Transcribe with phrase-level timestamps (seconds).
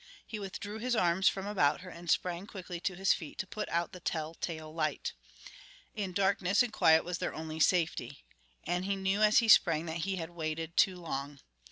[0.25, 3.69] He withdrew his arms from about her and sprang quickly to his feet to put
[3.69, 5.13] out the tell tale light.
[5.93, 8.25] In darkness and quiet was their only safety.
[8.63, 11.39] And he knew as he sprang that he had waited too long.